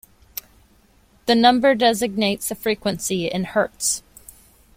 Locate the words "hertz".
3.43-4.01